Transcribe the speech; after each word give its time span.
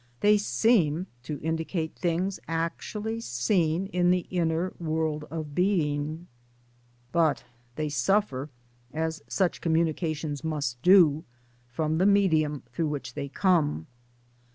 They 0.21 0.39
seem 0.39 1.05
to 1.21 1.39
indi 1.41 1.63
cate 1.63 1.95
things 1.95 2.39
actually 2.47 3.19
seen 3.21 3.85
in 3.85 4.09
the 4.09 4.25
inner 4.31 4.73
world 4.79 5.25
of 5.29 5.53
being; 5.53 6.25
but 7.11 7.43
they 7.75 7.87
suffer, 7.87 8.49
as 8.91 9.21
such 9.27 9.61
communications 9.61 10.43
must 10.43 10.81
do, 10.81 11.23
from 11.67 11.99
the 11.99 12.07
medium 12.07 12.63
through 12.73 12.87
which 12.87 13.13
they 13.13 13.29
come. 13.29 13.85